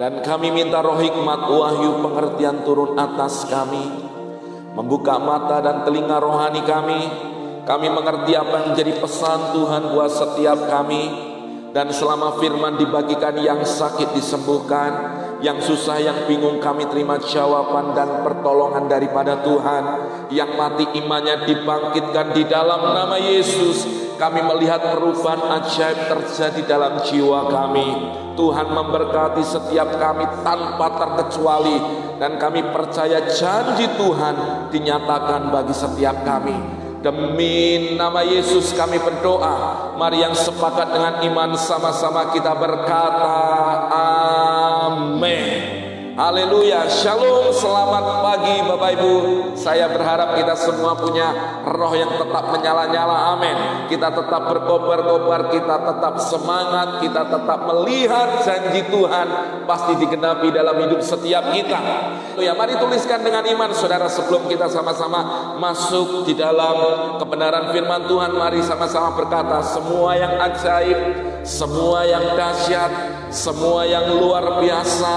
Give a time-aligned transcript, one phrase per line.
[0.00, 3.84] Dan kami minta roh hikmat wahyu pengertian turun atas kami.
[4.72, 7.00] Membuka mata dan telinga rohani kami.
[7.68, 11.28] Kami mengerti apa yang menjadi pesan Tuhan buat setiap kami.
[11.76, 15.20] Dan selama firman dibagikan yang sakit disembuhkan.
[15.44, 19.84] Yang susah, yang bingung kami terima jawaban dan pertolongan daripada Tuhan.
[20.32, 24.08] Yang mati imannya dibangkitkan di dalam nama Yesus.
[24.20, 27.88] Kami melihat perubahan ajaib terjadi dalam jiwa kami.
[28.36, 31.80] Tuhan memberkati setiap kami tanpa terkecuali
[32.20, 36.52] dan kami percaya janji Tuhan dinyatakan bagi setiap kami.
[37.00, 39.96] Demi nama Yesus kami berdoa.
[39.96, 43.40] Mari yang sepakat dengan iman sama-sama kita berkata
[43.88, 45.49] amin.
[46.20, 49.14] Haleluya, shalom, selamat pagi Bapak Ibu.
[49.56, 51.32] Saya berharap kita semua punya
[51.64, 53.88] roh yang tetap menyala-nyala, amin.
[53.88, 59.26] Kita tetap berkobar-kobar, kita tetap semangat Kita tetap melihat janji Tuhan
[59.64, 61.80] Pasti digenapi dalam hidup setiap kita.
[62.36, 68.36] Ya, mari tuliskan dengan iman saudara Sebelum kita sama-sama masuk di dalam kebenaran firman Tuhan.
[68.36, 71.00] Mari sama-sama berkata Semua yang ajaib,
[71.48, 72.92] semua yang dahsyat
[73.32, 75.16] Semua yang luar biasa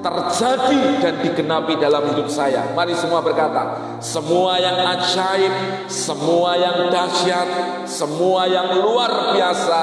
[0.00, 2.72] terjadi dan digenapi dalam hidup saya.
[2.72, 5.52] Mari semua berkata, semua yang ajaib,
[5.86, 7.48] semua yang dahsyat,
[7.84, 9.80] semua yang luar biasa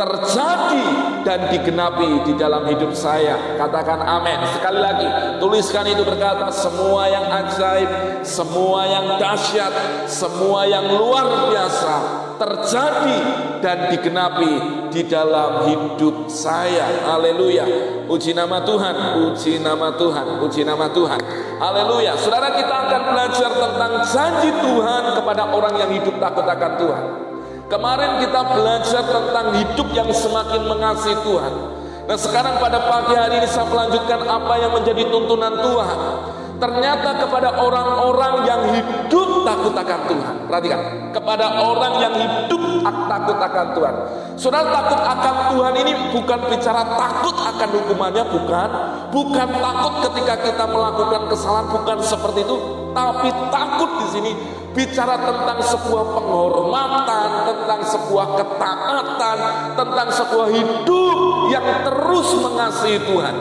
[0.00, 0.86] terjadi
[1.28, 3.60] dan digenapi di dalam hidup saya.
[3.60, 4.40] Katakan amin.
[4.56, 7.90] Sekali lagi, tuliskan itu berkata, semua yang ajaib,
[8.24, 9.72] semua yang dahsyat,
[10.08, 13.18] semua yang luar biasa terjadi
[13.60, 14.52] dan digenapi
[14.88, 16.88] di dalam hidup saya.
[17.04, 17.68] Haleluya.
[18.08, 21.20] Puji nama Tuhan, puji nama Tuhan, puji nama Tuhan.
[21.60, 22.16] Haleluya.
[22.16, 27.04] Saudara kita akan belajar tentang janji Tuhan kepada orang yang hidup takut akan Tuhan.
[27.68, 31.54] Kemarin kita belajar tentang hidup yang semakin mengasihi Tuhan.
[32.08, 35.98] Dan sekarang pada pagi hari ini saya melanjutkan apa yang menjadi tuntunan Tuhan.
[36.58, 38.79] Ternyata kepada orang-orang yang hidup
[39.70, 40.34] takut akan Tuhan.
[40.50, 40.80] Perhatikan,
[41.14, 43.94] kepada orang yang hidup takut akan Tuhan.
[44.34, 48.68] Saudara takut akan Tuhan ini bukan bicara takut akan hukumannya, bukan.
[49.10, 52.56] Bukan takut ketika kita melakukan kesalahan, bukan seperti itu.
[52.90, 54.32] Tapi takut di sini
[54.74, 59.38] bicara tentang sebuah penghormatan, tentang sebuah ketaatan,
[59.78, 61.18] tentang sebuah hidup
[61.54, 63.34] yang terus mengasihi Tuhan.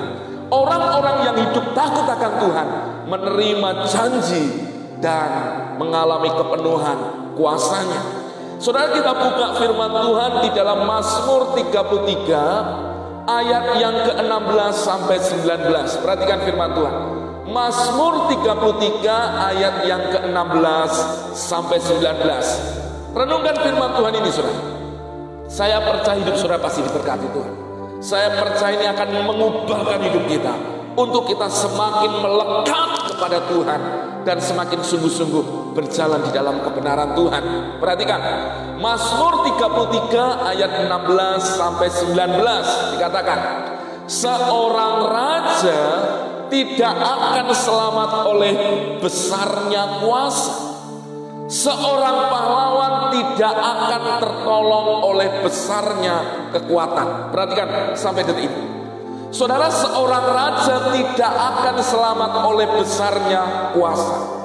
[0.49, 2.67] Orang-orang yang hidup takut akan Tuhan
[3.05, 4.68] menerima janji
[4.99, 5.29] dan
[5.79, 6.97] mengalami kepenuhan
[7.35, 8.01] kuasanya.
[8.59, 16.03] Saudara kita buka firman Tuhan di dalam Mazmur 33 ayat yang ke-16 sampai 19.
[16.03, 16.95] Perhatikan firman Tuhan.
[17.49, 19.07] Mazmur 33
[19.55, 20.91] ayat yang ke-16
[21.31, 23.15] sampai 19.
[23.15, 24.61] Renungkan firman Tuhan ini Saudara.
[25.49, 27.53] Saya percaya hidup Saudara pasti diberkati Tuhan.
[28.03, 33.81] Saya percaya ini akan mengubahkan hidup kita untuk kita semakin melekat kepada Tuhan
[34.27, 37.43] dan semakin sungguh-sungguh berjalan di dalam kebenaran Tuhan.
[37.79, 38.19] Perhatikan,
[38.83, 43.39] Mazmur 33 ayat 16 sampai 19 dikatakan,
[44.11, 45.81] seorang raja
[46.51, 48.53] tidak akan selamat oleh
[48.99, 50.67] besarnya kuasa.
[51.49, 57.33] Seorang pahlawan tidak akan tertolong oleh besarnya kekuatan.
[57.33, 58.78] Perhatikan sampai detik ini.
[59.39, 64.35] Saudara, seorang raja tidak akan selamat oleh besarnya kuasa.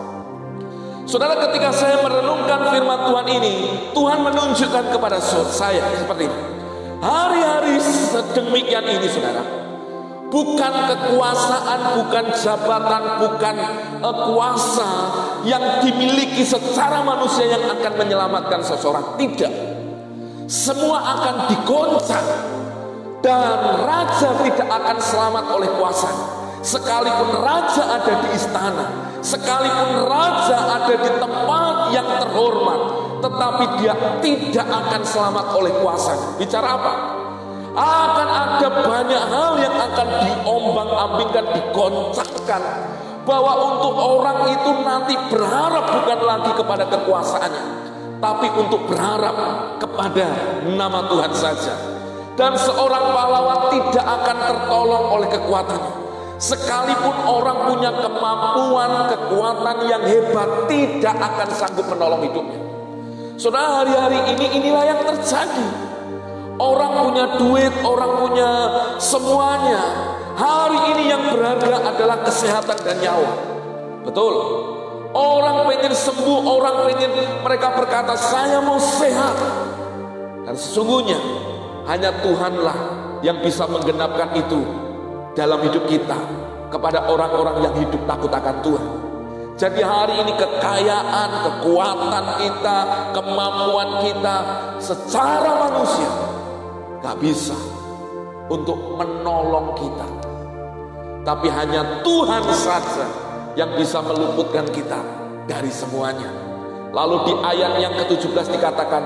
[1.03, 3.55] Saudara, ketika saya merenungkan firman Tuhan ini,
[3.91, 5.19] Tuhan menunjukkan kepada
[5.51, 6.39] saya seperti ini.
[7.03, 9.43] Hari-hari sedemikian ini, saudara,
[10.31, 13.57] bukan kekuasaan, bukan jabatan, bukan
[13.99, 14.91] uh, kuasa
[15.43, 19.19] yang dimiliki secara manusia yang akan menyelamatkan seseorang.
[19.19, 19.75] Tidak.
[20.47, 22.54] Semua akan digoncang
[23.25, 26.13] dan raja tidak akan selamat oleh kuasa.
[26.61, 28.85] Sekalipun raja ada di istana,
[29.25, 32.81] sekalipun raja ada di tempat yang terhormat,
[33.25, 36.13] tetapi dia tidak akan selamat oleh kuasa.
[36.37, 36.93] Bicara apa?
[37.75, 42.63] akan ada banyak hal yang akan diombang-ambingkan, digoncangkan
[43.27, 47.65] bahwa untuk orang itu nanti berharap bukan lagi kepada kekuasaannya,
[48.23, 49.35] tapi untuk berharap
[49.83, 50.31] kepada
[50.71, 51.94] nama Tuhan saja.
[52.35, 55.93] Dan seorang pahlawan tidak akan tertolong oleh kekuatannya.
[56.35, 62.59] Sekalipun orang punya kemampuan, kekuatan yang hebat, tidak akan sanggup menolong hidupnya.
[63.39, 65.67] Saudara hari-hari ini inilah yang terjadi.
[66.59, 68.51] Orang punya duit, orang punya
[68.99, 69.83] semuanya.
[70.35, 73.33] Hari ini yang berharga adalah kesehatan dan nyawa.
[74.03, 74.35] Betul.
[75.15, 77.11] Orang pengen sembuh, orang pengen
[77.47, 79.39] mereka berkata saya mau sehat.
[80.45, 81.19] Dan sesungguhnya
[81.85, 82.79] hanya Tuhanlah
[83.21, 84.61] yang bisa menggenapkan itu
[85.37, 86.19] dalam hidup kita
[86.73, 88.89] kepada orang-orang yang hidup takut akan Tuhan.
[89.55, 92.79] Jadi hari ini kekayaan, kekuatan kita,
[93.15, 94.37] kemampuan kita
[94.83, 96.11] secara manusia
[96.99, 97.55] gak bisa
[98.51, 100.09] untuk menolong kita.
[101.23, 103.07] Tapi hanya Tuhan saja
[103.55, 104.99] yang bisa meluputkan kita
[105.47, 106.29] dari semuanya.
[106.91, 109.03] Lalu di ayat yang ke-17 dikatakan,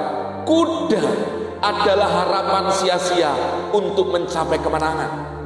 [0.49, 1.05] kuda
[1.59, 3.35] adalah harapan sia-sia
[3.75, 5.39] untuk mencapai kemenangan.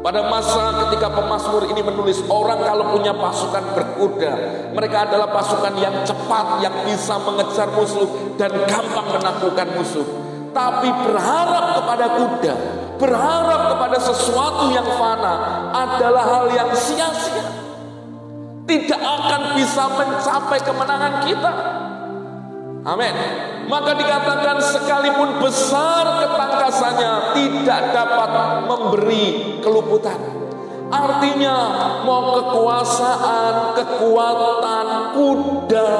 [0.00, 4.32] Pada masa ketika pemazmur ini menulis orang kalau punya pasukan berkuda,
[4.72, 8.08] mereka adalah pasukan yang cepat yang bisa mengejar musuh
[8.40, 10.06] dan gampang menaklukkan musuh.
[10.56, 12.54] Tapi berharap kepada kuda,
[12.96, 17.44] berharap kepada sesuatu yang fana adalah hal yang sia-sia.
[18.64, 21.52] Tidak akan bisa mencapai kemenangan kita.
[22.88, 23.14] Amin.
[23.70, 28.30] Maka dikatakan sekalipun besar ketangkasannya tidak dapat
[28.66, 29.26] memberi
[29.62, 30.18] keluputan.
[30.90, 31.56] Artinya
[32.02, 35.90] mau kekuasaan, kekuatan, kuda.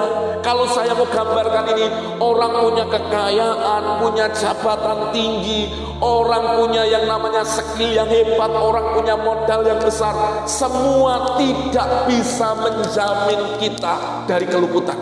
[0.42, 1.86] Kalau saya mau gambarkan ini,
[2.18, 5.70] orang punya kekayaan, punya jabatan tinggi,
[6.02, 10.42] orang punya yang namanya skill yang hebat, orang punya modal yang besar.
[10.42, 14.98] Semua tidak bisa menjamin kita dari keluputan.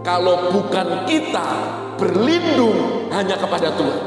[0.00, 4.00] Kalau bukan kita berlindung hanya kepada Tuhan.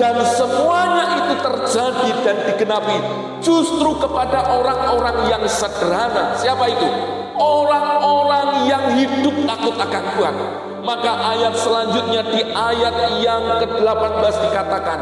[0.00, 2.96] Dan semuanya itu terjadi dan digenapi
[3.44, 6.32] justru kepada orang-orang yang sederhana.
[6.40, 6.88] Siapa itu?
[7.36, 10.36] Orang-orang yang hidup takut akan Tuhan.
[10.82, 14.98] Maka ayat selanjutnya di ayat yang ke-18 dikatakan,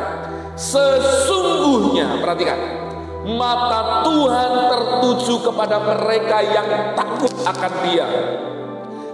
[0.53, 2.59] sesungguhnya perhatikan,
[3.25, 8.07] mata Tuhan tertuju kepada mereka yang takut akan Dia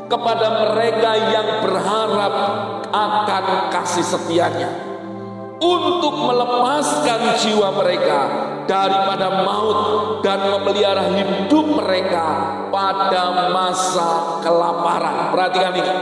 [0.07, 2.35] kepada mereka yang berharap
[2.91, 3.45] akan
[3.75, 4.71] kasih setianya
[5.59, 8.19] untuk melepaskan jiwa mereka
[8.69, 9.81] daripada maut
[10.21, 12.27] dan memelihara hidup mereka
[12.69, 15.33] pada masa kelaparan.
[15.33, 15.95] Perhatikan ini.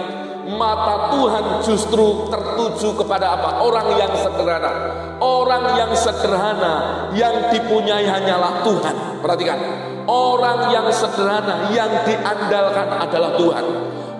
[0.45, 3.65] Mata Tuhan justru tertuju kepada apa?
[3.65, 4.73] Orang yang sederhana.
[5.17, 9.25] Orang yang sederhana yang dipunyai hanyalah Tuhan.
[9.25, 9.56] Perhatikan.
[10.05, 13.65] Orang yang sederhana yang diandalkan adalah Tuhan.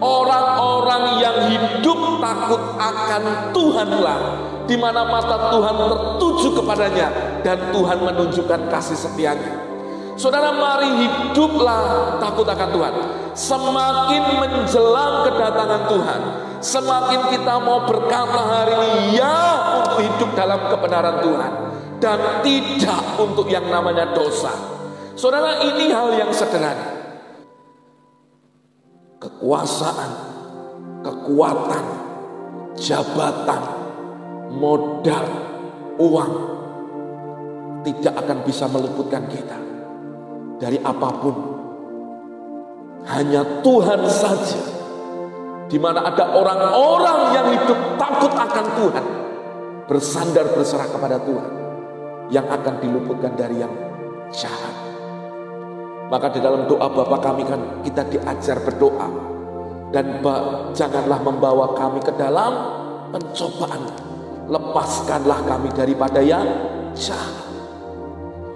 [0.01, 3.23] Orang-orang yang hidup takut akan
[3.53, 4.19] Tuhanlah
[4.65, 7.09] di mana mata Tuhan tertuju kepadanya
[7.45, 9.53] dan Tuhan menunjukkan kasih setianya.
[10.15, 12.95] Saudara mari hiduplah takut akan Tuhan.
[13.35, 16.21] Semakin menjelang kedatangan Tuhan,
[16.63, 19.39] semakin kita mau berkata hari ini ya
[19.83, 21.53] untuk hidup dalam kebenaran Tuhan
[21.99, 24.74] dan tidak untuk yang namanya dosa.
[25.14, 26.90] Saudara ini hal yang sederhana.
[29.22, 30.11] Kekuasaan,
[31.06, 31.84] kekuatan,
[32.75, 33.62] jabatan,
[34.58, 35.26] modal,
[36.02, 36.32] uang
[37.87, 39.58] tidak akan bisa meluputkan kita
[40.58, 41.37] dari apa pun.
[43.05, 44.61] Hanya Tuhan saja
[45.70, 49.05] di mana ada orang-orang yang hidup takut akan Tuhan,
[49.87, 51.50] bersandar berserah kepada Tuhan
[52.32, 53.72] yang akan diluputkan dari yang
[54.32, 54.84] jahat.
[56.12, 59.09] Maka di dalam doa Bapa kami kan kita diajar berdoa.
[59.95, 60.21] Dan
[60.75, 62.53] janganlah membawa kami ke dalam
[63.15, 63.83] pencobaan.
[64.51, 66.45] Lepaskanlah kami daripada yang
[66.93, 67.47] jahat.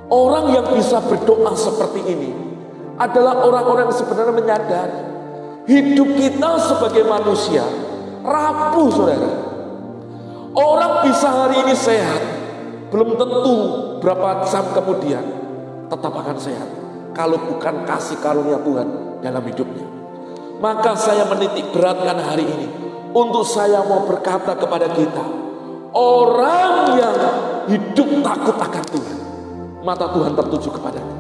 [0.09, 2.31] Orang yang bisa berdoa seperti ini
[2.99, 5.01] adalah orang-orang yang sebenarnya menyadari
[5.69, 7.65] hidup kita sebagai manusia
[8.25, 9.33] rapuh saudara.
[10.59, 12.23] Orang bisa hari ini sehat,
[12.91, 13.57] belum tentu
[14.01, 15.23] berapa jam kemudian
[15.87, 16.78] tetap akan sehat
[17.19, 18.87] kalau bukan kasih karunia Tuhan
[19.19, 19.83] dalam hidupnya.
[20.63, 22.71] Maka saya menitik beratkan hari ini
[23.11, 25.25] untuk saya mau berkata kepada kita,
[25.99, 27.15] orang yang
[27.67, 29.19] hidup takut akan Tuhan,
[29.83, 31.17] mata Tuhan tertuju kepadanya.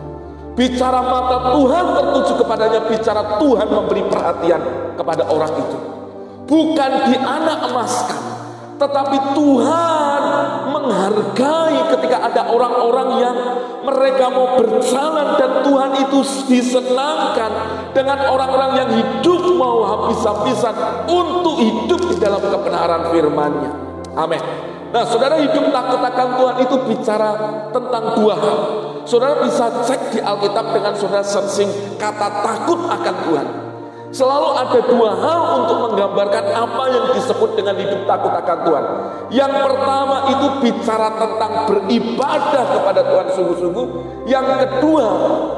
[0.54, 4.62] Bicara mata Tuhan tertuju kepadanya, bicara Tuhan memberi perhatian
[4.94, 5.78] kepada orang itu.
[6.46, 8.22] Bukan di anak emaskan,
[8.78, 10.17] tetapi Tuhan
[10.88, 13.36] menghargai ketika ada orang-orang yang
[13.84, 16.18] mereka mau berjalan dan Tuhan itu
[16.48, 17.52] disenangkan
[17.92, 23.72] dengan orang-orang yang hidup mau habis-habisan untuk hidup di dalam kebenaran firman-Nya.
[24.16, 24.42] Amin.
[24.88, 27.30] Nah, saudara hidup takut akan Tuhan itu bicara
[27.68, 28.58] tentang dua hal.
[29.04, 31.68] Saudara bisa cek di Alkitab dengan saudara searching
[32.00, 33.46] kata takut akan Tuhan.
[34.08, 38.84] Selalu ada dua hal untuk menggambarkan apa yang disebut dengan hidup takut akan Tuhan.
[39.28, 43.86] Yang pertama itu bicara tentang beribadah kepada Tuhan sungguh-sungguh.
[44.24, 45.06] Yang kedua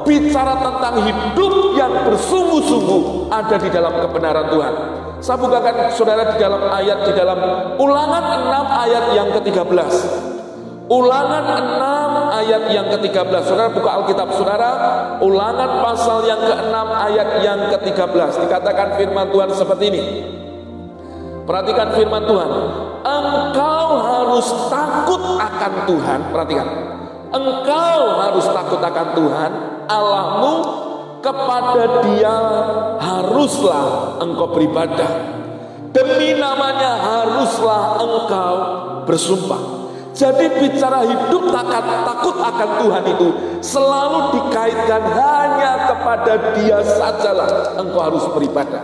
[0.03, 4.73] bicara tentang hidup yang bersungguh-sungguh ada di dalam kebenaran Tuhan.
[5.21, 7.39] Saya bukakan saudara di dalam ayat di dalam
[7.77, 10.30] ulangan 6 ayat yang ke-13.
[10.91, 13.47] Ulangan 6 ayat yang ke-13.
[13.47, 14.71] Saudara buka Alkitab Saudara,
[15.23, 18.43] Ulangan pasal yang ke-6 ayat yang ke-13.
[18.43, 20.03] Dikatakan firman Tuhan seperti ini.
[21.47, 22.51] Perhatikan firman Tuhan.
[23.07, 26.19] Engkau harus takut akan Tuhan.
[26.27, 26.67] Perhatikan.
[27.31, 29.51] Engkau harus takut akan Tuhan
[29.87, 30.53] Allahmu
[31.23, 32.35] kepada dia
[32.99, 35.11] haruslah engkau beribadah
[35.95, 38.53] demi namanya haruslah engkau
[39.07, 39.80] bersumpah
[40.11, 43.27] jadi bicara hidup takut, takut akan Tuhan itu
[43.63, 48.83] selalu dikaitkan hanya kepada dia sajalah engkau harus beribadah.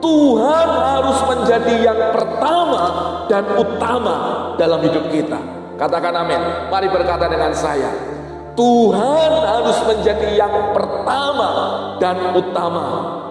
[0.00, 2.82] Tuhan harus menjadi yang pertama
[3.28, 4.16] dan utama
[4.60, 5.40] dalam hidup kita.
[5.80, 6.68] Katakan amin.
[6.68, 7.88] Mari berkata dengan saya.
[8.54, 11.50] Tuhan harus menjadi yang pertama
[11.98, 12.86] dan utama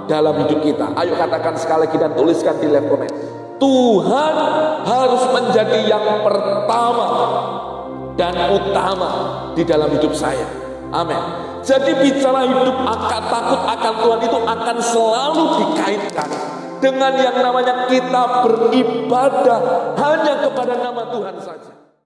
[0.06, 0.92] dalam hidup kita.
[1.00, 3.43] Ayo katakan sekali lagi dan tuliskan di left comment.
[3.64, 4.36] Tuhan
[4.84, 7.08] harus menjadi yang pertama
[8.20, 9.12] dan utama
[9.56, 10.44] di dalam hidup saya.
[10.92, 11.18] Amin.
[11.64, 16.30] Jadi bicara hidup akan takut akan Tuhan itu akan selalu dikaitkan
[16.84, 19.60] dengan yang namanya kita beribadah
[19.96, 21.83] hanya kepada nama Tuhan saja.